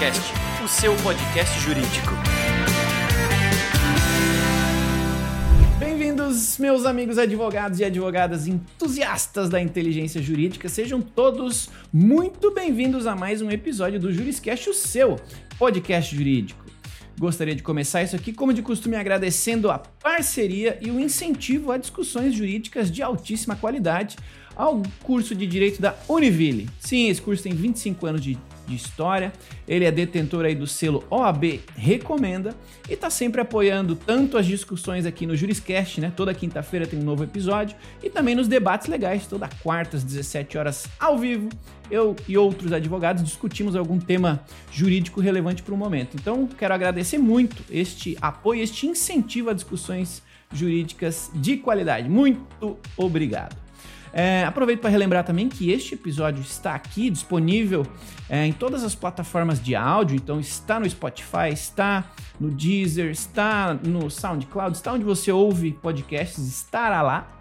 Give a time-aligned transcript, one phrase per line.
[0.00, 0.32] Juriscast,
[0.64, 2.12] o seu podcast jurídico.
[5.78, 10.70] Bem-vindos, meus amigos advogados e advogadas entusiastas da inteligência jurídica.
[10.70, 15.20] Sejam todos muito bem-vindos a mais um episódio do Juriscast, o seu
[15.58, 16.64] podcast jurídico.
[17.18, 21.76] Gostaria de começar isso aqui, como de costume, agradecendo a parceria e o incentivo a
[21.76, 24.16] discussões jurídicas de altíssima qualidade
[24.56, 26.70] ao curso de Direito da Univille.
[26.78, 28.38] Sim, esse curso tem 25 anos de
[28.70, 29.32] de História.
[29.68, 32.54] Ele é detentor aí do selo OAB Recomenda
[32.88, 36.12] e está sempre apoiando tanto as discussões aqui no Juriscast, né?
[36.14, 40.56] Toda quinta-feira tem um novo episódio e também nos debates legais, toda quarta às 17
[40.56, 41.48] horas ao vivo.
[41.90, 46.16] Eu e outros advogados discutimos algum tema jurídico relevante para o momento.
[46.16, 52.08] Então, quero agradecer muito este apoio, este incentivo a discussões jurídicas de qualidade.
[52.08, 53.69] Muito obrigado.
[54.12, 57.86] É, aproveito para relembrar também que este episódio está aqui disponível
[58.28, 63.74] é, em todas as plataformas de áudio, então está no Spotify, está no Deezer, está
[63.74, 67.40] no SoundCloud, está onde você ouve podcasts, estará lá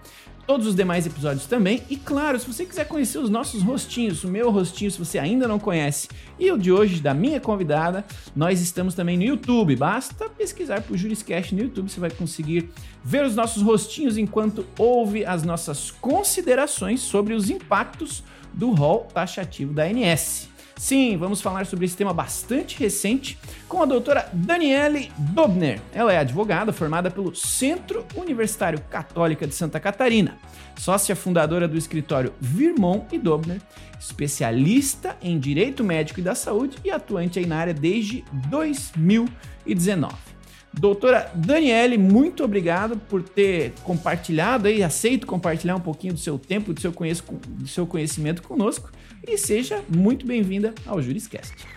[0.49, 1.83] todos os demais episódios também.
[1.91, 5.47] E claro, se você quiser conhecer os nossos rostinhos, o meu rostinho, se você ainda
[5.47, 6.07] não conhece,
[6.39, 8.03] e o de hoje da minha convidada,
[8.35, 9.75] nós estamos também no YouTube.
[9.75, 12.67] Basta pesquisar por Juriscast no YouTube, você vai conseguir
[13.03, 19.71] ver os nossos rostinhos enquanto ouve as nossas considerações sobre os impactos do rol taxativo
[19.71, 20.48] da ANS.
[20.79, 25.81] Sim, vamos falar sobre esse tema bastante recente com a doutora Daniele Dobner.
[25.93, 30.37] Ela é advogada formada pelo Centro Universitário Católica de Santa Catarina,
[30.77, 33.61] sócia fundadora do escritório Virmon e Dobner,
[33.99, 40.38] especialista em direito médico e da saúde e atuante aí na área desde 2019.
[40.73, 46.73] Doutora Daniele, muito obrigado por ter compartilhado e aceito compartilhar um pouquinho do seu tempo,
[46.73, 48.91] do seu, do seu conhecimento conosco
[49.27, 51.67] e seja muito bem-vinda ao Juriscast.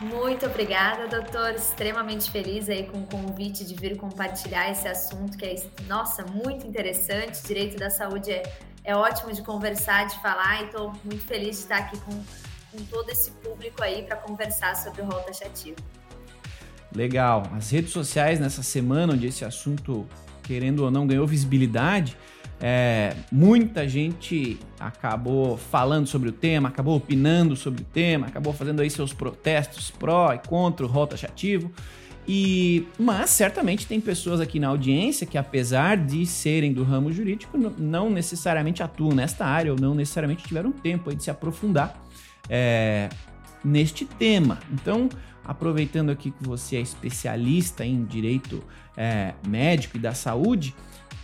[0.00, 1.54] Muito obrigada, doutor.
[1.54, 5.56] Extremamente feliz aí com o convite de vir compartilhar esse assunto que é,
[5.86, 7.42] nossa, muito interessante.
[7.42, 8.42] Direito da saúde é,
[8.82, 12.12] é ótimo de conversar, de falar, e estou muito feliz de estar aqui com,
[12.72, 15.76] com todo esse público aí para conversar sobre o rol taxativo.
[16.94, 17.44] Legal.
[17.56, 20.06] As redes sociais nessa semana, onde esse assunto,
[20.42, 22.16] querendo ou não, ganhou visibilidade,
[22.60, 28.82] é, muita gente acabou falando sobre o tema, acabou opinando sobre o tema, acabou fazendo
[28.82, 31.72] aí seus protestos pró e contra o rol taxativo.
[32.28, 37.56] E, mas certamente tem pessoas aqui na audiência que, apesar de serem do ramo jurídico,
[37.78, 42.00] não necessariamente atuam nesta área ou não necessariamente tiveram tempo de se aprofundar
[42.48, 43.08] é,
[43.64, 44.58] neste tema.
[44.70, 45.08] Então,
[45.44, 48.62] aproveitando aqui que você é especialista em direito
[48.96, 50.74] é, médico e da saúde,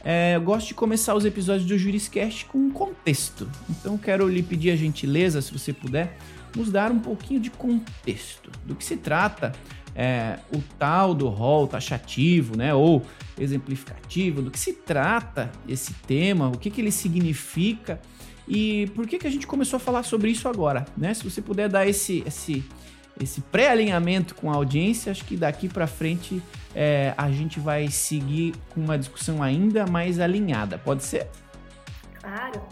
[0.05, 3.49] é, eu gosto de começar os episódios do Juriscast com um contexto.
[3.69, 6.17] Então quero lhe pedir a gentileza, se você puder,
[6.55, 9.53] nos dar um pouquinho de contexto do que se trata
[9.95, 13.05] é, o tal do rol taxativo, né, ou
[13.39, 18.01] exemplificativo, do que se trata esse tema, o que, que ele significa
[18.49, 21.13] e por que, que a gente começou a falar sobre isso agora, né?
[21.15, 22.65] Se você puder dar esse, esse,
[23.21, 26.43] esse pré-alinhamento com a audiência, acho que daqui para frente
[26.75, 30.79] é, a gente vai seguir com uma discussão ainda mais alinhada.
[30.79, 31.29] Pode ser?
[32.21, 32.63] Claro.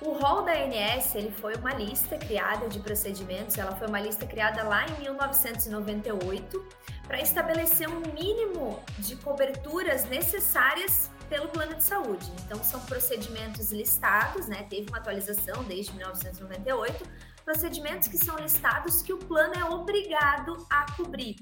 [0.00, 4.24] O rol da ANS ele foi uma lista criada de procedimentos, ela foi uma lista
[4.26, 6.64] criada lá em 1998
[7.06, 12.30] para estabelecer um mínimo de coberturas necessárias pelo plano de saúde.
[12.44, 14.66] Então são procedimentos listados, né?
[14.70, 17.04] Teve uma atualização desde 1998,
[17.50, 21.36] procedimentos que são listados que o plano é obrigado a cobrir.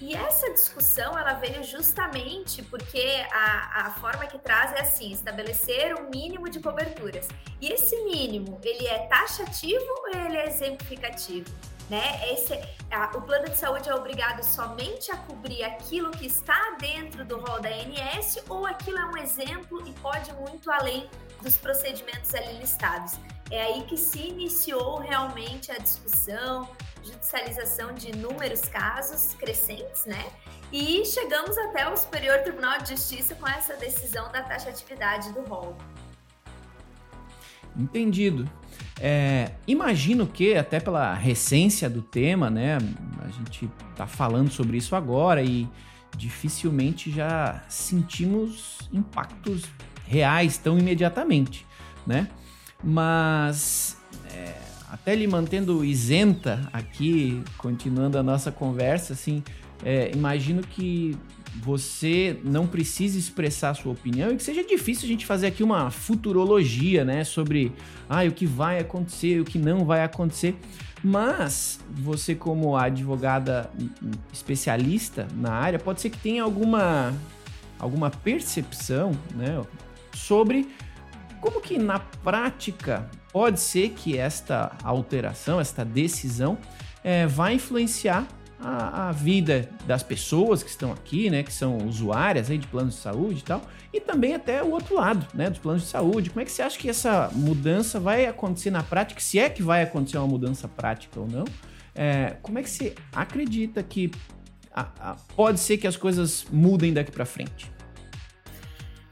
[0.00, 5.94] E essa discussão ela veio justamente porque a, a forma que traz é assim, estabelecer
[5.96, 7.28] um mínimo de coberturas.
[7.60, 11.48] E esse mínimo, ele é taxativo ou ele é exemplificativo?
[11.90, 12.32] Né?
[12.32, 12.54] Esse,
[12.90, 17.38] a, o plano de saúde é obrigado somente a cobrir aquilo que está dentro do
[17.38, 21.08] rol da ANS ou aquilo é um exemplo e pode muito além
[21.42, 23.14] dos procedimentos ali listados.
[23.50, 26.68] É aí que se iniciou realmente a discussão,
[27.04, 30.24] judicialização de inúmeros casos crescentes, né?
[30.72, 35.76] E chegamos até o Superior Tribunal de Justiça com essa decisão da taxatividade do rol.
[37.76, 38.48] Entendido.
[39.00, 42.78] É, imagino que, até pela recência do tema, né?
[43.22, 45.68] A gente tá falando sobre isso agora e
[46.16, 49.64] dificilmente já sentimos impactos
[50.12, 51.66] reais tão imediatamente,
[52.06, 52.28] né?
[52.84, 53.96] Mas
[54.30, 54.54] é,
[54.90, 59.42] até lhe mantendo isenta aqui, continuando a nossa conversa, assim,
[59.82, 61.16] é, imagino que
[61.56, 65.62] você não precise expressar a sua opinião e que seja difícil a gente fazer aqui
[65.62, 67.72] uma futurologia, né, sobre
[68.08, 70.56] ah, o que vai acontecer, o que não vai acontecer.
[71.02, 73.70] Mas você, como advogada
[74.32, 77.12] especialista na área, pode ser que tenha alguma,
[77.78, 79.62] alguma percepção né,
[80.14, 80.68] sobre
[81.40, 86.58] como que na prática pode ser que esta alteração, esta decisão,
[87.02, 88.26] é, vai influenciar
[88.60, 92.94] a, a, vida das pessoas que estão aqui, né, que são usuárias aí de planos
[92.94, 93.62] de saúde e tal,
[93.92, 96.30] e também até o outro lado, né, dos planos de saúde.
[96.30, 99.20] Como é que você acha que essa mudança vai acontecer na prática?
[99.20, 101.44] Se é que vai acontecer uma mudança prática ou não?
[101.94, 104.12] É, como é que você acredita que
[104.72, 107.71] a, a, pode ser que as coisas mudem daqui para frente?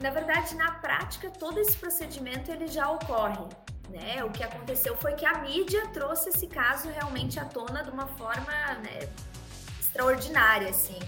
[0.01, 3.47] Na verdade, na prática, todo esse procedimento ele já ocorre.
[3.91, 4.25] Né?
[4.25, 8.07] O que aconteceu foi que a mídia trouxe esse caso realmente à tona de uma
[8.07, 8.53] forma
[8.83, 9.09] né,
[9.79, 10.99] extraordinária, assim.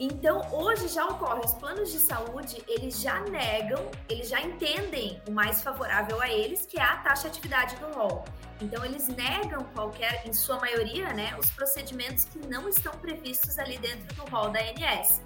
[0.00, 5.30] Então, hoje já ocorre, os planos de saúde, eles já negam, eles já entendem o
[5.30, 8.24] mais favorável a eles, que é a taxa de atividade do rol.
[8.60, 13.78] Então, eles negam qualquer, em sua maioria, né, os procedimentos que não estão previstos ali
[13.78, 15.20] dentro do rol da ANS.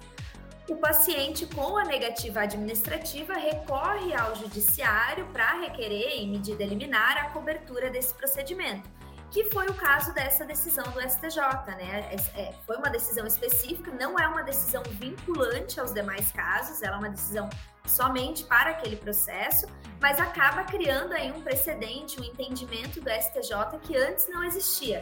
[0.69, 7.29] O paciente com a negativa administrativa recorre ao judiciário para requerer, em medida liminar, a
[7.29, 8.97] cobertura desse procedimento
[9.31, 11.41] que foi o caso dessa decisão do STJ,
[11.77, 12.15] né?
[12.33, 16.99] É, foi uma decisão específica, não é uma decisão vinculante aos demais casos, ela é
[16.99, 17.49] uma decisão
[17.85, 19.67] somente para aquele processo,
[19.99, 24.99] mas acaba criando aí um precedente, um entendimento do STJ que antes não existia.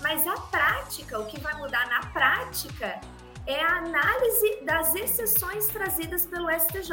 [0.00, 3.00] Mas a prática, o que vai mudar na prática
[3.48, 6.92] é a análise das exceções trazidas pelo STJ.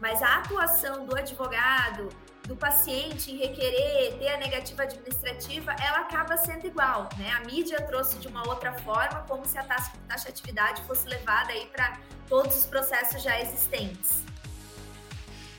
[0.00, 2.08] Mas a atuação do advogado,
[2.46, 7.32] do paciente em requerer ter a negativa administrativa, ela acaba sendo igual, né?
[7.32, 11.52] A mídia trouxe de uma outra forma, como se a taxa, de atividade fosse levada
[11.52, 11.98] aí para
[12.28, 14.24] todos os processos já existentes.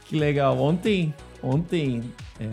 [0.05, 0.57] Que legal.
[0.57, 1.13] Ontem,
[1.43, 2.03] ontem
[2.39, 2.49] é,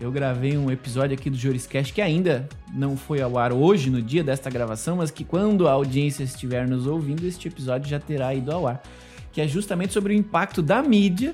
[0.00, 4.02] eu gravei um episódio aqui do Juriscast que ainda não foi ao ar hoje, no
[4.02, 8.34] dia desta gravação, mas que quando a audiência estiver nos ouvindo, este episódio já terá
[8.34, 8.82] ido ao ar.
[9.32, 11.32] Que é justamente sobre o impacto da mídia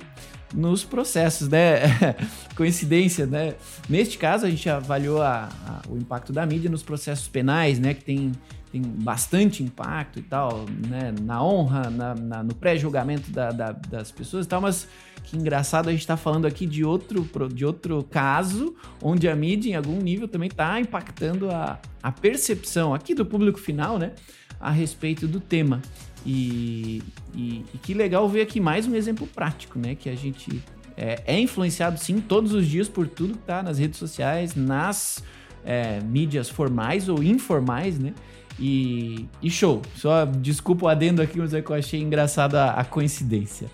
[0.55, 1.81] nos processos, né?
[2.55, 3.55] Coincidência, né?
[3.89, 7.95] Neste caso, a gente avaliou a, a, o impacto da mídia nos processos penais, né?
[7.95, 8.33] Que tem,
[8.77, 11.15] tem bastante impacto e tal, né?
[11.23, 14.87] Na honra, na, na no pré-julgamento da, da, das pessoas e tal, mas
[15.25, 19.71] que engraçado a gente está falando aqui de outro, de outro caso onde a mídia,
[19.71, 24.13] em algum nível, também está impactando a, a percepção aqui do público final, né?
[24.61, 25.81] A respeito do tema.
[26.25, 27.03] E,
[27.35, 29.95] e, e, que legal ver aqui mais um exemplo prático, né?
[29.95, 30.63] Que a gente
[30.97, 35.23] é, é influenciado sim todos os dias por tudo que tá nas redes sociais, nas
[35.65, 38.13] é, mídias formais ou informais, né?
[38.59, 39.83] E, e, show.
[39.97, 43.71] Só desculpa o adendo aqui, mas é que eu achei engraçada a, coincidência.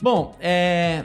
[0.00, 1.04] Bom, é,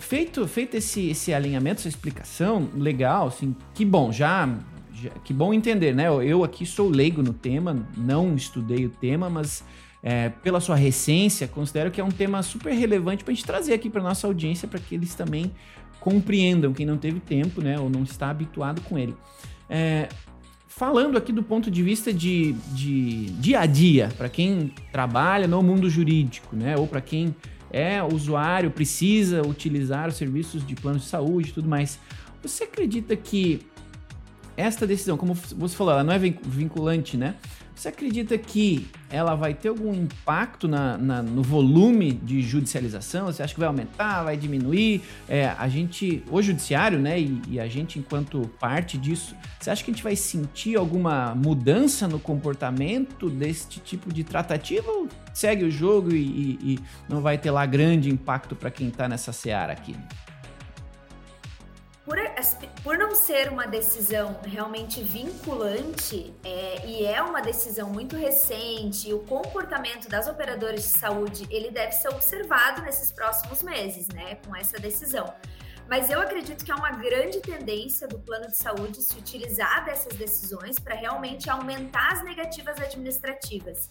[0.00, 4.48] feito, feito esse, esse alinhamento, essa explicação, legal, assim, que bom, já
[5.24, 6.06] que bom entender, né?
[6.08, 9.62] Eu aqui sou leigo no tema, não estudei o tema, mas
[10.02, 13.74] é, pela sua recência, considero que é um tema super relevante para a gente trazer
[13.74, 15.52] aqui para nossa audiência, para que eles também
[16.00, 19.14] compreendam, quem não teve tempo, né, ou não está habituado com ele.
[19.68, 20.08] É,
[20.76, 25.62] falando aqui do ponto de vista de, de dia a dia, para quem trabalha no
[25.62, 27.34] mundo jurídico, né, ou para quem
[27.70, 31.98] é usuário, precisa utilizar os serviços de plano de saúde e tudo mais,
[32.42, 33.66] você acredita que
[34.54, 37.34] esta decisão, como você falou, ela não é vinculante, né?
[37.76, 43.26] Você acredita que ela vai ter algum impacto na, na, no volume de judicialização?
[43.26, 45.02] Você acha que vai aumentar, vai diminuir?
[45.28, 49.84] É, a gente, o judiciário, né, e, e, a gente enquanto parte disso, você acha
[49.84, 55.62] que a gente vai sentir alguma mudança no comportamento deste tipo de tratativa ou segue
[55.62, 59.34] o jogo e, e, e não vai ter lá grande impacto para quem está nessa
[59.34, 59.94] seara aqui?
[62.06, 62.18] Por,
[62.84, 69.18] por não ser uma decisão realmente vinculante, é, e é uma decisão muito recente, o
[69.24, 74.78] comportamento das operadoras de saúde, ele deve ser observado nesses próximos meses, né, com essa
[74.78, 75.34] decisão.
[75.88, 80.16] Mas eu acredito que há uma grande tendência do plano de saúde se utilizar dessas
[80.16, 83.90] decisões para realmente aumentar as negativas administrativas.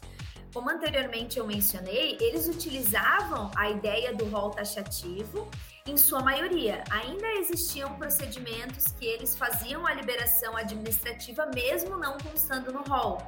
[0.54, 5.50] Como anteriormente eu mencionei, eles utilizavam a ideia do rol taxativo
[5.88, 6.84] em sua maioria.
[6.90, 13.22] Ainda existiam procedimentos que eles faziam a liberação administrativa mesmo não constando no rol.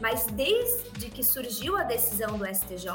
[0.00, 2.90] Mas desde que surgiu a decisão do STJ,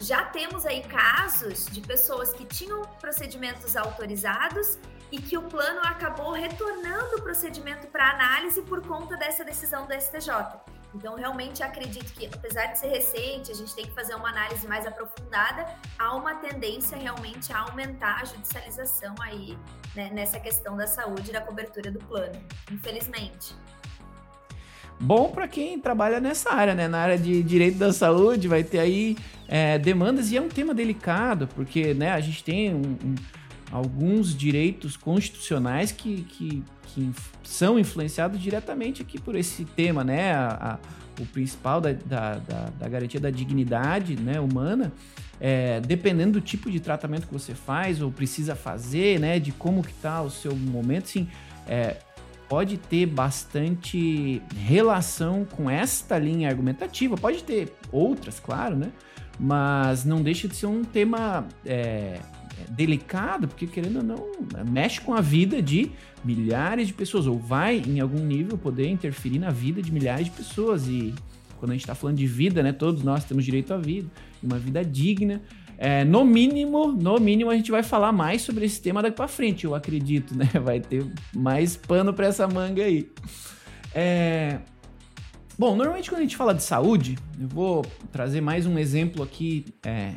[0.00, 4.78] já temos aí casos de pessoas que tinham procedimentos autorizados
[5.12, 9.92] e que o plano acabou retornando o procedimento para análise por conta dessa decisão do
[9.92, 10.30] STJ.
[10.96, 14.66] Então, realmente acredito que, apesar de ser recente, a gente tem que fazer uma análise
[14.66, 15.66] mais aprofundada,
[15.98, 19.58] há uma tendência realmente a aumentar a judicialização aí
[19.94, 22.40] né, nessa questão da saúde e da cobertura do plano,
[22.72, 23.54] infelizmente.
[24.98, 26.88] Bom para quem trabalha nessa área, né?
[26.88, 30.72] Na área de direito da saúde, vai ter aí é, demandas e é um tema
[30.72, 33.14] delicado, porque né, a gente tem um, um,
[33.70, 36.64] alguns direitos constitucionais que, que,
[36.96, 37.12] que,
[37.44, 40.32] são influenciados diretamente aqui por esse tema, né?
[40.32, 44.92] A, a, o principal da, da, da, da, garantia da dignidade né, humana,
[45.40, 49.38] é, dependendo do tipo de tratamento que você faz ou precisa fazer, né?
[49.38, 51.28] De como que tá o seu momento, assim,
[51.68, 51.98] é,
[52.48, 58.90] pode ter bastante relação com esta linha argumentativa, pode ter outras, claro, né?
[59.38, 62.20] Mas não deixa de ser um tema é,
[62.70, 64.26] delicado, porque querendo ou não,
[64.68, 65.90] mexe com a vida de
[66.24, 70.32] milhares de pessoas, ou vai em algum nível poder interferir na vida de milhares de
[70.32, 70.88] pessoas.
[70.88, 71.14] E
[71.58, 72.72] quando a gente está falando de vida, né?
[72.72, 74.10] Todos nós temos direito à vida,
[74.42, 75.42] uma vida digna.
[75.78, 79.28] É, no mínimo, no mínimo, a gente vai falar mais sobre esse tema daqui para
[79.28, 80.48] frente, eu acredito, né?
[80.64, 83.10] Vai ter mais pano para essa manga aí.
[83.94, 84.58] É...
[85.58, 89.66] Bom, normalmente quando a gente fala de saúde, eu vou trazer mais um exemplo aqui
[89.82, 90.12] é,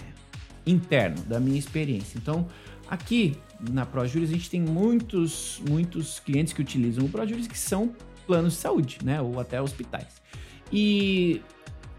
[0.70, 2.18] interno da minha experiência.
[2.18, 2.48] Então,
[2.88, 3.38] aqui
[3.70, 7.94] na ProJuris a gente tem muitos, muitos clientes que utilizam o ProJuris que são
[8.26, 9.22] planos de saúde, né?
[9.22, 10.22] Ou até hospitais.
[10.72, 11.42] E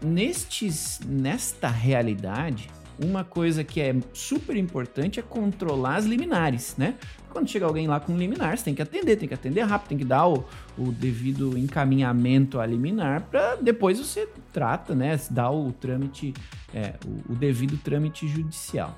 [0.01, 2.69] nestes, nesta realidade,
[3.03, 6.95] uma coisa que é super importante é controlar as liminares, né?
[7.29, 9.97] Quando chega alguém lá com liminar, você tem que atender, tem que atender rápido, tem
[9.97, 10.45] que dar o,
[10.77, 15.19] o devido encaminhamento a liminar para depois você trata, né?
[15.29, 16.33] Dá o trâmite,
[16.73, 18.97] é, o, o, devido trâmite judicial.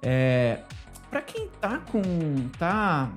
[0.00, 0.60] É,
[1.10, 2.02] para quem tá com
[2.58, 3.10] tá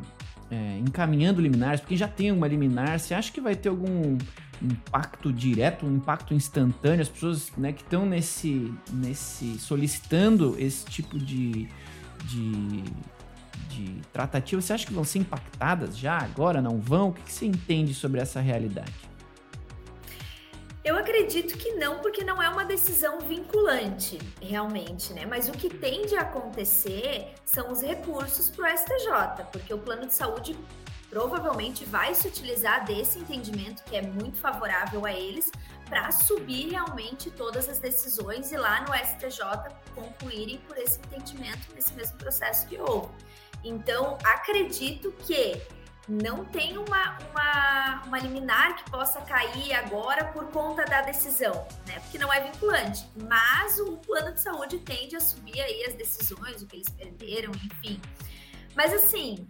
[0.50, 4.18] é, encaminhando liminares, porque já tem uma liminar, você acha que vai ter algum
[4.62, 11.18] impacto direto, um impacto instantâneo, as pessoas né, que estão nesse, nesse solicitando esse tipo
[11.18, 11.68] de,
[12.26, 12.84] de,
[13.70, 16.62] de tratativa, você acha que vão ser impactadas já agora?
[16.62, 17.10] Não vão?
[17.10, 19.10] O que, que você entende sobre essa realidade?
[20.84, 25.26] Eu acredito que não, porque não é uma decisão vinculante, realmente, né?
[25.26, 30.08] Mas o que tende a acontecer são os recursos para o STJ, porque o plano
[30.08, 30.58] de saúde
[31.10, 35.52] provavelmente vai se utilizar desse entendimento que é muito favorável a eles
[35.88, 39.44] para subir realmente todas as decisões e lá no STJ
[39.96, 43.10] concluírem por esse entendimento nesse mesmo processo que houve.
[43.64, 45.60] Então, acredito que
[46.08, 52.00] não tem uma, uma, uma liminar que possa cair agora por conta da decisão, né?
[52.00, 53.08] Porque não é vinculante.
[53.28, 57.52] Mas o plano de saúde tende a subir aí as decisões, o que eles perderam,
[57.52, 58.02] enfim.
[58.76, 59.48] Mas assim,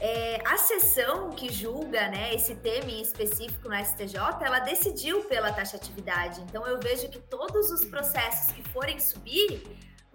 [0.00, 5.52] é, a sessão que julga né, esse tema em específico no STJ, ela decidiu pela
[5.52, 6.40] taxatividade.
[6.42, 9.62] Então eu vejo que todos os processos que forem subir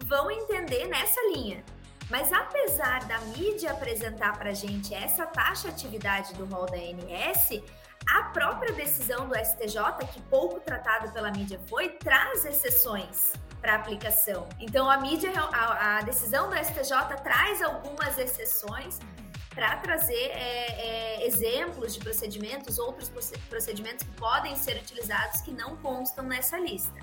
[0.04, 1.64] vão entender nessa linha.
[2.10, 7.62] Mas apesar da mídia apresentar para gente essa taxatividade do rol da ANS,
[8.08, 14.48] a própria decisão do STJ, que pouco tratado pela mídia foi, traz exceções para aplicação.
[14.58, 18.98] Então a mídia, a, a decisão do STJ traz algumas exceções
[19.54, 23.10] para trazer é, é, exemplos de procedimentos, outros
[23.48, 27.00] procedimentos que podem ser utilizados que não constam nessa lista.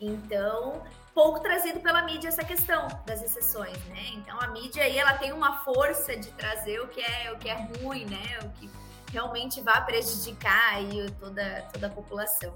[0.00, 0.82] Então,
[1.12, 4.02] pouco trazido pela mídia essa questão das exceções, né?
[4.14, 7.48] Então, a mídia aí ela tem uma força de trazer o que é o que
[7.48, 8.38] é ruim, né?
[8.44, 8.70] O que
[9.12, 12.54] realmente vai prejudicar aí toda, toda a população.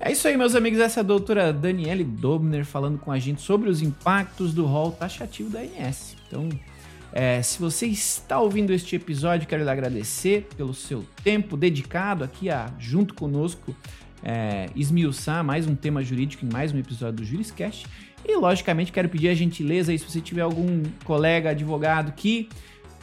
[0.00, 0.80] É isso aí, meus amigos.
[0.80, 4.92] Essa é a doutora Daniele Dobner falando com a gente sobre os impactos do rol
[4.92, 6.16] taxativo da ANS.
[6.26, 6.48] Então,
[7.12, 12.48] é, se você está ouvindo este episódio, quero lhe agradecer pelo seu tempo dedicado aqui
[12.48, 13.74] a, junto conosco,
[14.22, 17.86] é, esmiuçar mais um tema jurídico em mais um episódio do Juriscast.
[18.24, 22.48] E, logicamente, quero pedir a gentileza aí, se você tiver algum colega advogado que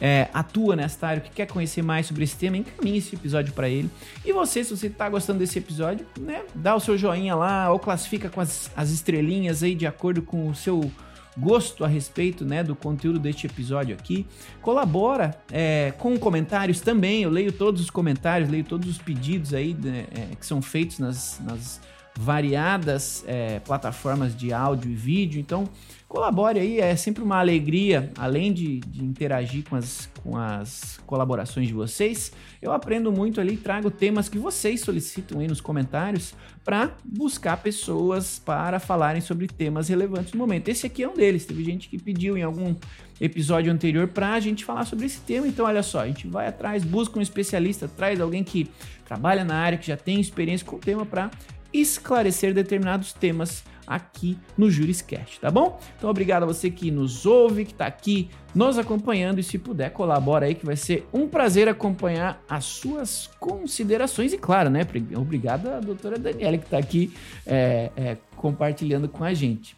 [0.00, 3.68] é, atua nesta área, que quer conhecer mais sobre esse tema, encaminhe esse episódio para
[3.68, 3.90] ele.
[4.24, 7.78] E você, se você está gostando desse episódio, né, dá o seu joinha lá ou
[7.78, 10.90] classifica com as, as estrelinhas aí de acordo com o seu
[11.38, 14.26] gosto a respeito né, do conteúdo deste episódio aqui.
[14.60, 17.22] Colabora é, com comentários também.
[17.22, 20.98] Eu leio todos os comentários, leio todos os pedidos aí né, é, que são feitos
[20.98, 21.80] nas, nas
[22.18, 25.40] variadas é, plataformas de áudio e vídeo.
[25.40, 25.68] Então,
[26.08, 31.68] colabore aí, é sempre uma alegria, além de, de, interagir com as, com as colaborações
[31.68, 36.34] de vocês, eu aprendo muito ali, trago temas que vocês solicitam aí nos comentários
[36.64, 40.68] para buscar pessoas para falarem sobre temas relevantes no momento.
[40.68, 42.74] Esse aqui é um deles, teve gente que pediu em algum
[43.20, 46.48] episódio anterior para a gente falar sobre esse tema, então olha só, a gente vai
[46.48, 48.68] atrás, busca um especialista, traz alguém que
[49.04, 51.30] trabalha na área, que já tem experiência com o tema para
[51.72, 55.80] esclarecer determinados temas aqui no Juriscast, tá bom?
[55.96, 59.90] Então obrigado a você que nos ouve, que está aqui nos acompanhando e se puder
[59.90, 64.86] colabora aí que vai ser um prazer acompanhar as suas considerações e claro, né?
[65.16, 67.12] Obrigado à doutora Daniela que está aqui
[67.46, 69.74] é, é, compartilhando com a gente.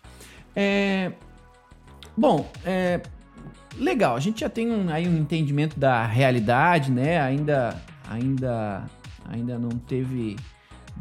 [0.56, 1.12] É,
[2.16, 3.00] bom, é,
[3.78, 7.20] legal, a gente já tem um, aí um entendimento da realidade, né?
[7.20, 8.84] Ainda, ainda,
[9.28, 10.36] ainda não teve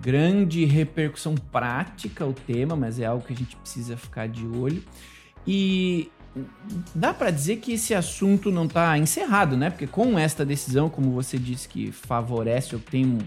[0.01, 4.84] grande repercussão prática o tema, mas é algo que a gente precisa ficar de olho.
[5.46, 6.12] E
[6.94, 9.70] dá para dizer que esse assunto não está encerrado, né?
[9.70, 13.20] Porque com esta decisão, como você disse, que favorece ou tem um,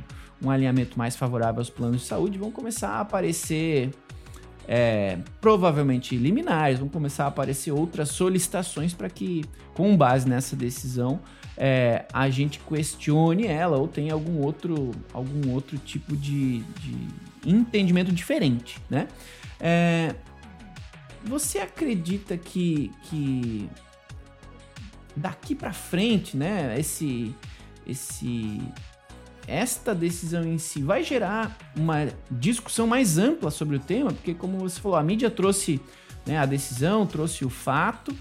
[0.42, 3.90] um alinhamento mais favorável aos planos de saúde, vão começar a aparecer
[4.66, 11.20] é, provavelmente liminares, vão começar a aparecer outras solicitações para que, com base nessa decisão,
[11.56, 17.08] é, a gente questione ela ou tenha algum outro, algum outro tipo de, de
[17.44, 19.08] entendimento diferente, né?
[19.60, 20.14] É,
[21.24, 23.68] você acredita que, que
[25.14, 27.34] daqui para frente, né, esse,
[27.86, 28.60] esse,
[29.46, 34.58] esta decisão em si vai gerar uma discussão mais ampla sobre o tema, porque como
[34.58, 35.80] você falou, a mídia trouxe
[36.24, 38.14] né, a decisão, trouxe o fato,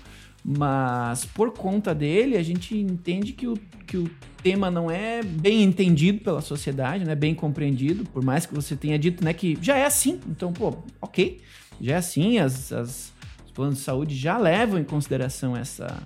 [0.43, 4.09] mas por conta dele, a gente entende que o, que o
[4.41, 7.13] tema não é bem entendido pela sociedade, né?
[7.13, 10.19] Bem compreendido, por mais que você tenha dito, né, que já é assim.
[10.27, 11.39] Então, pô, ok,
[11.79, 13.11] já é assim, as, as
[13.51, 16.01] os planos de saúde já levam em consideração essa,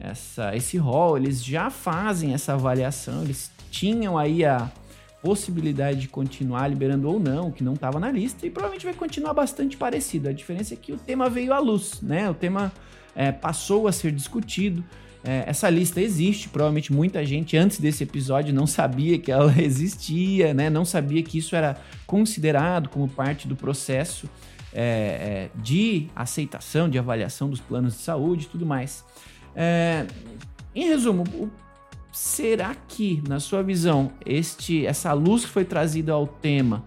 [0.00, 4.70] essa, esse rol, eles já fazem essa avaliação, eles tinham aí a
[5.22, 9.34] possibilidade de continuar liberando ou não, que não estava na lista, e provavelmente vai continuar
[9.34, 10.28] bastante parecido.
[10.28, 12.30] A diferença é que o tema veio à luz, né?
[12.30, 12.72] O tema
[13.14, 14.84] é, passou a ser discutido.
[15.24, 20.54] É, essa lista existe, provavelmente muita gente antes desse episódio não sabia que ela existia,
[20.54, 20.70] né?
[20.70, 24.28] não sabia que isso era considerado como parte do processo
[24.72, 29.04] é, é de aceitação, de avaliação dos planos de saúde e tudo mais.
[29.56, 30.06] É,
[30.74, 31.50] em resumo, o,
[32.18, 36.82] será que, na sua visão, este, essa luz que foi trazida ao tema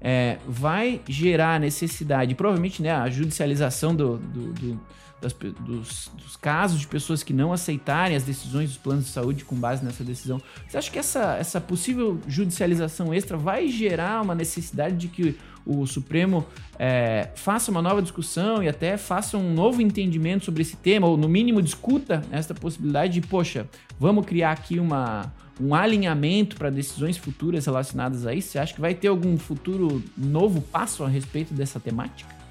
[0.00, 4.80] é, vai gerar necessidade, provavelmente né, a judicialização do, do, do
[5.22, 9.44] das, dos, dos, casos de pessoas que não aceitarem as decisões dos planos de saúde
[9.44, 10.42] com base nessa decisão.
[10.68, 15.86] Você acha que essa, essa possível judicialização extra vai gerar uma necessidade de que o
[15.86, 16.44] Supremo
[16.76, 21.16] é, faça uma nova discussão e até faça um novo entendimento sobre esse tema, ou
[21.16, 27.16] no mínimo discuta essa possibilidade de, poxa, vamos criar aqui uma, um alinhamento para decisões
[27.16, 28.48] futuras relacionadas a isso?
[28.48, 32.41] Você acha que vai ter algum futuro novo passo a respeito dessa temática?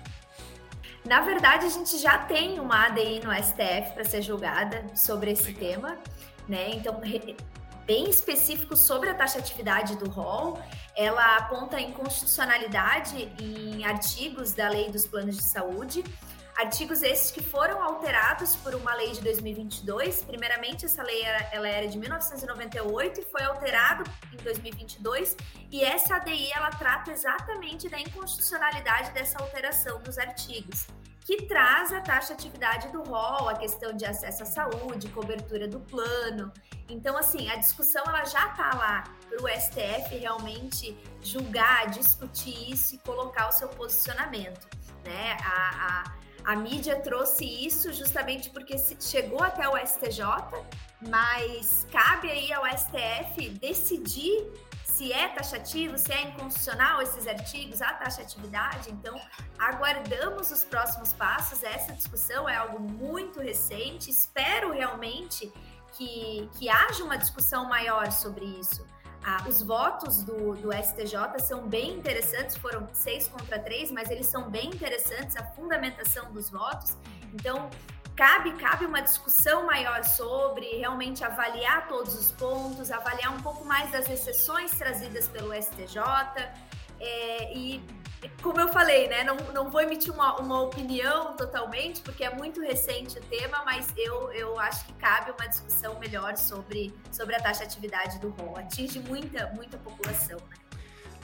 [1.11, 5.51] Na verdade, a gente já tem uma ADI no STF para ser julgada sobre esse
[5.51, 5.97] tema,
[6.47, 6.69] né?
[6.69, 7.01] Então,
[7.85, 10.57] bem específico sobre a taxatividade do rol,
[10.95, 16.01] ela aponta inconstitucionalidade em artigos da Lei dos Planos de Saúde
[16.61, 20.23] Artigos esses que foram alterados por uma lei de 2022.
[20.23, 25.35] Primeiramente, essa lei era, ela era de 1998 e foi alterado em 2022.
[25.71, 30.85] E essa ADI ela trata exatamente da inconstitucionalidade dessa alteração dos artigos,
[31.25, 35.67] que traz a taxa de atividade do rol, a questão de acesso à saúde, cobertura
[35.67, 36.53] do plano.
[36.87, 42.93] Então, assim, a discussão ela já está lá para o STF realmente julgar, discutir isso
[42.93, 44.69] e colocar o seu posicionamento.
[45.03, 45.37] Né?
[45.43, 50.25] A, a a mídia trouxe isso justamente porque chegou até o STJ,
[51.07, 54.51] mas cabe aí ao STF decidir
[54.83, 58.91] se é taxativo, se é inconstitucional esses artigos, a taxatividade.
[58.91, 59.19] Então,
[59.57, 61.63] aguardamos os próximos passos.
[61.63, 64.11] Essa discussão é algo muito recente.
[64.11, 65.51] Espero realmente
[65.93, 68.85] que, que haja uma discussão maior sobre isso.
[69.23, 74.25] Ah, os votos do, do STJ são bem interessantes, foram seis contra três, mas eles
[74.25, 76.97] são bem interessantes, a fundamentação dos votos.
[77.31, 77.69] Então,
[78.15, 83.91] cabe, cabe uma discussão maior sobre realmente avaliar todos os pontos, avaliar um pouco mais
[83.91, 86.01] das exceções trazidas pelo STJ
[86.99, 87.83] é, e
[88.41, 89.23] como eu falei, né?
[89.23, 93.87] Não, não vou emitir uma, uma opinião totalmente, porque é muito recente o tema, mas
[93.97, 98.29] eu, eu acho que cabe uma discussão melhor sobre, sobre a taxa de atividade do
[98.29, 98.57] rol.
[98.57, 100.55] Atinge muita, muita população, né?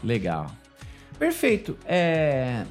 [0.04, 0.52] Legal.
[1.18, 1.78] Perfeito.
[1.86, 2.66] É,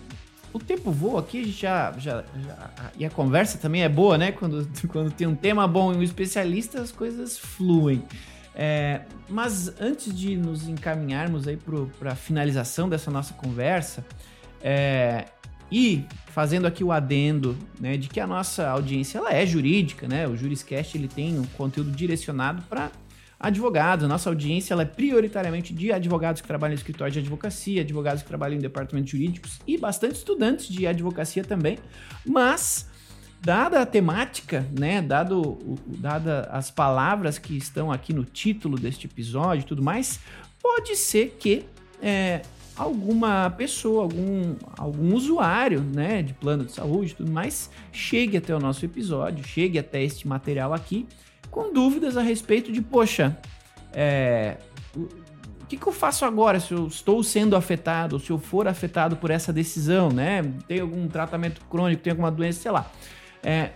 [0.52, 4.32] o tempo voa aqui, já, já, já, E a conversa também é boa, né?
[4.32, 8.02] Quando, quando tem um tema bom e um especialista, as coisas fluem.
[8.58, 11.58] É, mas antes de nos encaminharmos aí
[11.98, 14.04] para a finalização dessa nossa conversa,
[14.62, 15.26] é,
[15.70, 20.26] e fazendo aqui o adendo, né, de que a nossa audiência ela é jurídica, né?
[20.26, 22.90] O Juriscast ele tem um conteúdo direcionado para
[23.38, 24.04] advogados.
[24.04, 28.22] A nossa audiência ela é prioritariamente de advogados que trabalham em escritório de advocacia, advogados
[28.22, 31.78] que trabalham em departamentos jurídicos e bastante estudantes de advocacia também.
[32.24, 32.88] Mas
[33.46, 35.56] dada a temática, né, dado
[35.86, 40.18] dada as palavras que estão aqui no título deste episódio e tudo mais,
[40.60, 41.64] pode ser que
[42.02, 42.42] é,
[42.76, 48.52] alguma pessoa, algum, algum usuário né, de plano de saúde e tudo mais, chegue até
[48.52, 51.06] o nosso episódio, chegue até este material aqui,
[51.48, 53.38] com dúvidas a respeito de, poxa,
[53.92, 54.56] é,
[54.96, 59.14] o que, que, eu faço agora se eu estou sendo afetado, se eu for afetado
[59.14, 60.42] por essa decisão, né?
[60.66, 62.90] Tem algum tratamento crônico, tem alguma doença, sei lá.
[63.46, 63.70] É,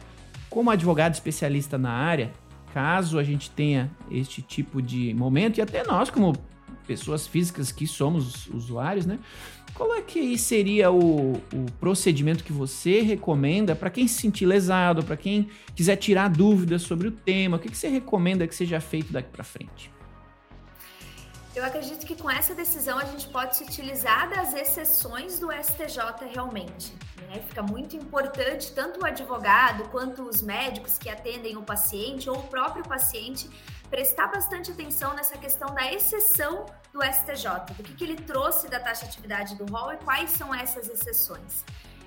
[0.48, 2.32] como advogado especialista na área,
[2.74, 6.36] caso a gente tenha este tipo de momento, e até nós, como
[6.88, 9.20] pessoas físicas que somos usuários, né?
[9.72, 15.04] Qual é que seria o, o procedimento que você recomenda para quem se sentir lesado,
[15.04, 17.56] para quem quiser tirar dúvidas sobre o tema?
[17.56, 19.88] O que, que você recomenda que seja feito daqui para frente?
[21.54, 26.28] Eu acredito que com essa decisão a gente pode se utilizar das exceções do STJ
[26.32, 26.94] realmente.
[27.28, 27.42] Né?
[27.48, 32.42] Fica muito importante tanto o advogado quanto os médicos que atendem o paciente ou o
[32.44, 33.50] próprio paciente
[33.90, 38.78] prestar bastante atenção nessa questão da exceção do STJ, do que, que ele trouxe da
[38.78, 41.64] taxa de atividade do rol e quais são essas exceções.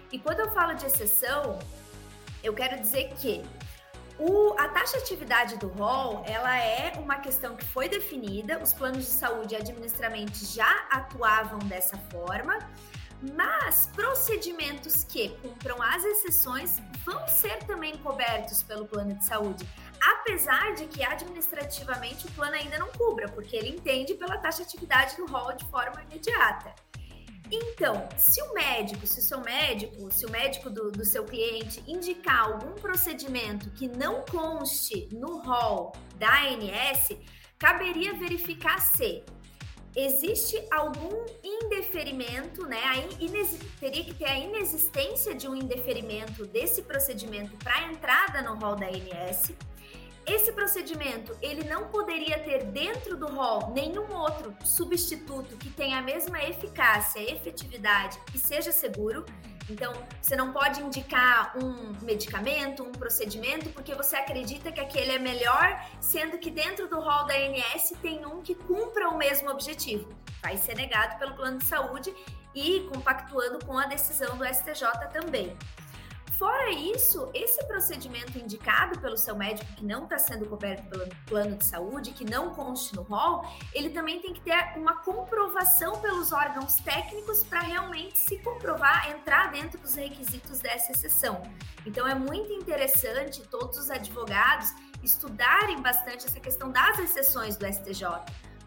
[0.10, 1.60] E quando eu falo de exceção,
[2.42, 3.44] eu quero dizer que
[4.19, 8.73] o, a taxa de atividade do rol, ela é uma questão que foi definida, os
[8.73, 12.60] planos de saúde administramente já atuavam dessa forma,
[13.36, 19.67] mas procedimentos que cumpram as exceções vão ser também cobertos pelo plano de saúde,
[20.02, 24.69] apesar de que administrativamente o plano ainda não cubra, porque ele entende pela taxa de
[24.69, 26.73] atividade do rol de forma imediata.
[27.56, 31.84] Então, se o médico, se o seu médico, se o médico do, do seu cliente
[31.88, 37.10] indicar algum procedimento que não conste no rol da ANS,
[37.60, 39.24] caberia verificar se
[39.96, 42.82] existe algum indeferimento, né?
[43.80, 48.88] teria que ter a inexistência de um indeferimento desse procedimento para entrada no rol da
[48.88, 49.52] ANS.
[50.26, 56.02] Esse procedimento, ele não poderia ter dentro do rol nenhum outro substituto que tenha a
[56.02, 59.26] mesma eficácia, efetividade e seja seguro.
[59.70, 65.20] Então, você não pode indicar um medicamento, um procedimento, porque você acredita que aquele é
[65.20, 70.10] melhor, sendo que dentro do rol da ANS tem um que cumpra o mesmo objetivo.
[70.42, 72.14] Vai ser negado pelo plano de saúde
[72.56, 75.56] e compactuando com a decisão do STJ também.
[76.44, 81.56] Fora isso, esse procedimento indicado pelo seu médico que não está sendo coberto pelo plano
[81.56, 86.34] de saúde, que não conste no rol, ele também tem que ter uma comprovação pelos
[86.34, 91.42] órgãos técnicos para realmente se comprovar, entrar dentro dos requisitos dessa exceção.
[91.86, 94.68] Então é muito interessante todos os advogados
[95.02, 98.04] estudarem bastante essa questão das exceções do STJ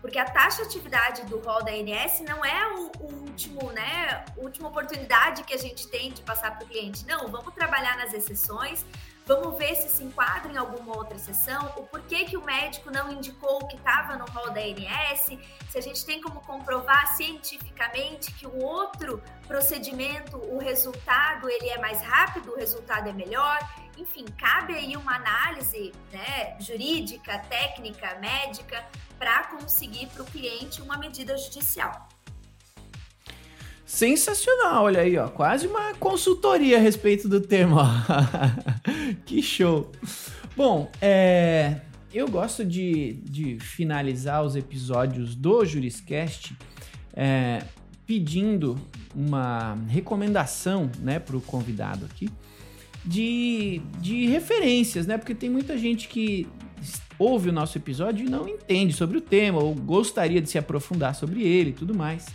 [0.07, 4.25] porque a taxa de atividade do rol da ANS não é o, o último, né,
[4.37, 7.05] última oportunidade que a gente tem de passar para o cliente.
[7.05, 8.87] Não, vamos trabalhar nas exceções,
[9.27, 13.11] vamos ver se se enquadra em alguma outra exceção, o porquê que o médico não
[13.11, 15.41] indicou que estava no rol da ANS,
[15.71, 21.79] se a gente tem como comprovar cientificamente que o outro procedimento, o resultado ele é
[21.79, 23.59] mais rápido, o resultado é melhor.
[23.97, 28.85] Enfim, cabe aí uma análise né, jurídica, técnica, médica,
[29.19, 32.09] para conseguir para o cliente uma medida judicial.
[33.87, 38.05] Sensacional, olha aí, ó, quase uma consultoria a respeito do tema.
[39.25, 39.91] que show!
[40.57, 41.81] Bom, é,
[42.13, 46.55] eu gosto de, de finalizar os episódios do Juriscast
[47.15, 47.63] é,
[48.07, 48.77] pedindo
[49.15, 52.29] uma recomendação né, para o convidado aqui
[53.07, 55.17] de, de referências, né?
[55.17, 56.47] Porque tem muita gente que
[57.19, 61.15] ouve o nosso episódio e não entende sobre o tema ou gostaria de se aprofundar
[61.15, 62.27] sobre ele e tudo mais.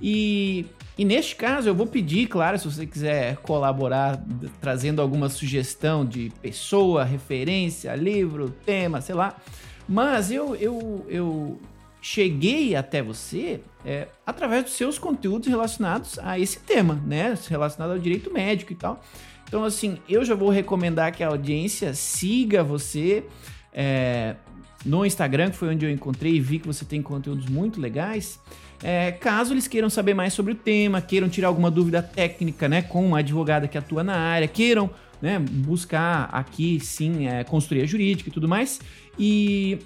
[0.00, 0.66] E,
[0.98, 4.22] e neste caso eu vou pedir, claro, se você quiser colaborar
[4.60, 9.36] trazendo alguma sugestão de pessoa, referência, livro, tema, sei lá.
[9.88, 11.60] Mas eu, eu, eu
[12.02, 17.34] cheguei até você é, através dos seus conteúdos relacionados a esse tema, né?
[17.48, 19.02] Relacionado ao direito médico e tal.
[19.46, 23.24] Então, assim, eu já vou recomendar que a audiência siga você,
[23.72, 24.36] é,
[24.84, 28.40] no Instagram, que foi onde eu encontrei e vi que você tem conteúdos muito legais.
[28.82, 32.82] É, caso eles queiram saber mais sobre o tema, queiram tirar alguma dúvida técnica, né,
[32.82, 38.28] com uma advogada que atua na área, queiram né, buscar aqui sim é, consultoria jurídica
[38.28, 38.80] e tudo mais.
[39.18, 39.78] E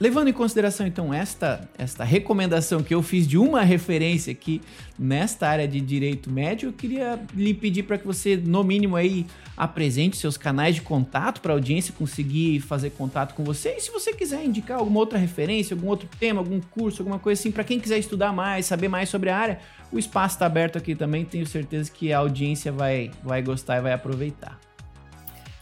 [0.00, 4.60] Levando em consideração então esta, esta recomendação que eu fiz de uma referência aqui
[4.96, 9.26] nesta área de direito médio, eu queria lhe pedir para que você, no mínimo, aí
[9.56, 13.74] apresente seus canais de contato para a audiência conseguir fazer contato com você.
[13.74, 17.40] E se você quiser indicar alguma outra referência, algum outro tema, algum curso, alguma coisa
[17.40, 19.58] assim, para quem quiser estudar mais, saber mais sobre a área,
[19.90, 21.24] o espaço está aberto aqui também.
[21.24, 24.67] Tenho certeza que a audiência vai, vai gostar e vai aproveitar.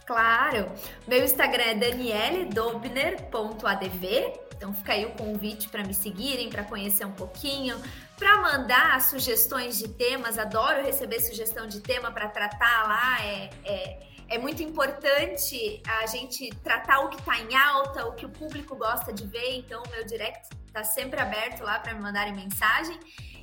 [0.07, 0.71] Claro.
[1.05, 4.39] Meu Instagram é daniele.dobner.adv.
[4.55, 7.77] Então fica aí o convite para me seguirem, para conhecer um pouquinho,
[8.17, 10.39] para mandar sugestões de temas.
[10.39, 13.17] Adoro receber sugestão de tema para tratar lá.
[13.21, 18.25] É, é, é, muito importante a gente tratar o que está em alta, o que
[18.25, 19.57] o público gosta de ver.
[19.57, 22.97] Então, meu direct está sempre aberto lá para me mandarem mensagem.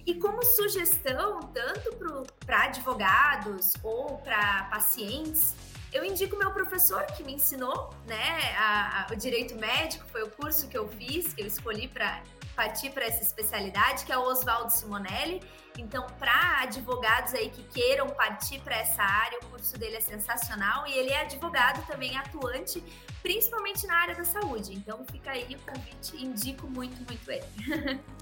[0.07, 5.55] E como sugestão, tanto para advogados ou para pacientes,
[5.95, 10.31] eu indico meu professor que me ensinou, né, a, a, o direito médico, foi o
[10.31, 12.21] curso que eu fiz, que eu escolhi para
[12.57, 15.41] partir para essa especialidade, que é o Oswaldo Simonelli.
[15.79, 20.87] Então, para advogados aí que queiram partir para essa área, o curso dele é sensacional
[20.87, 22.83] e ele é advogado também atuante,
[23.23, 24.75] principalmente na área da saúde.
[24.75, 28.01] Então, fica aí o convite, indico muito, muito ele.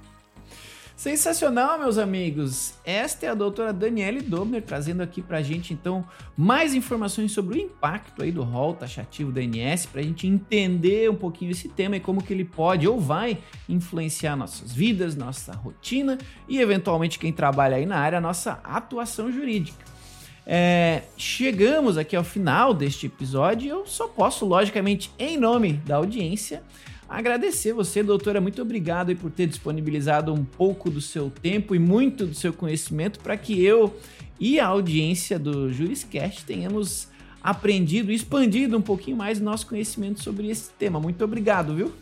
[1.03, 2.75] Sensacional, meus amigos!
[2.85, 7.61] Esta é a doutora Daniele Dobner trazendo aqui pra gente, então, mais informações sobre o
[7.61, 12.01] impacto aí do rol taxativo da ANS, pra gente entender um pouquinho esse tema e
[12.01, 13.39] como que ele pode ou vai
[13.69, 19.85] influenciar nossas vidas, nossa rotina e, eventualmente, quem trabalha aí na área, nossa atuação jurídica.
[20.47, 26.63] É, chegamos aqui ao final deste episódio eu só posso, logicamente, em nome da audiência,
[27.13, 28.41] agradecer você, doutora.
[28.41, 33.21] Muito obrigado por ter disponibilizado um pouco do seu tempo e muito do seu conhecimento
[33.21, 33.95] para que eu
[34.41, 37.09] e a audiência do Juriscast tenhamos
[37.43, 40.99] aprendido e expandido um pouquinho mais nosso conhecimento sobre esse tema.
[40.99, 41.93] Muito obrigado, viu?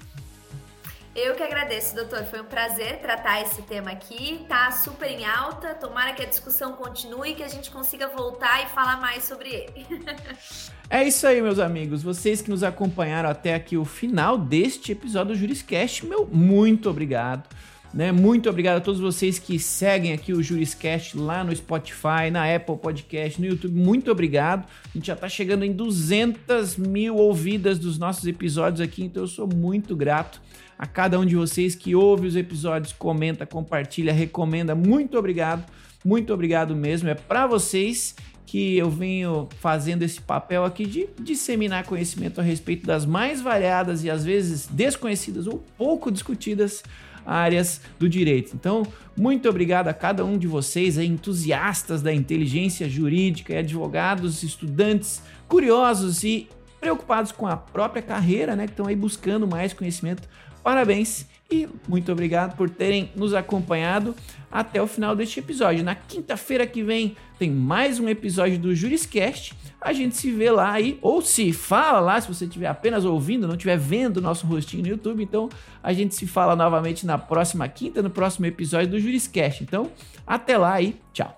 [1.14, 2.24] Eu que agradeço, doutor.
[2.24, 4.44] Foi um prazer tratar esse tema aqui.
[4.48, 5.74] Tá super em alta.
[5.74, 9.48] Tomara que a discussão continue e que a gente consiga voltar e falar mais sobre
[9.48, 9.86] ele.
[10.88, 12.02] é isso aí, meus amigos.
[12.02, 17.48] Vocês que nos acompanharam até aqui o final deste episódio do Juriscast, meu muito obrigado.
[17.92, 18.12] Né?
[18.12, 22.76] Muito obrigado a todos vocês que seguem aqui o Juriscast lá no Spotify, na Apple
[22.76, 23.74] Podcast, no YouTube.
[23.74, 24.64] Muito obrigado.
[24.84, 29.26] A gente já está chegando em 200 mil ouvidas dos nossos episódios aqui, então eu
[29.26, 30.40] sou muito grato
[30.78, 34.74] a cada um de vocês que ouve os episódios, comenta, compartilha, recomenda.
[34.74, 35.64] Muito obrigado,
[36.04, 37.08] muito obrigado mesmo.
[37.08, 38.14] É para vocês
[38.46, 44.02] que eu venho fazendo esse papel aqui de disseminar conhecimento a respeito das mais variadas
[44.04, 46.82] e às vezes desconhecidas ou pouco discutidas
[47.24, 48.52] áreas do direito.
[48.54, 56.24] Então, muito obrigado a cada um de vocês, entusiastas da inteligência jurídica, advogados, estudantes curiosos
[56.24, 56.48] e
[56.80, 60.26] preocupados com a própria carreira, né, que estão aí buscando mais conhecimento
[60.62, 64.14] Parabéns e muito obrigado por terem nos acompanhado
[64.50, 65.82] até o final deste episódio.
[65.82, 69.54] Na quinta-feira que vem tem mais um episódio do Juriscast.
[69.80, 73.46] A gente se vê lá aí, ou se fala lá, se você estiver apenas ouvindo,
[73.48, 75.22] não estiver vendo o nosso rostinho no YouTube.
[75.22, 75.48] Então
[75.82, 79.62] a gente se fala novamente na próxima quinta, no próximo episódio do Juriscast.
[79.62, 79.90] Então
[80.26, 81.36] até lá e tchau.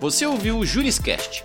[0.00, 1.44] Você ouviu o Juriscast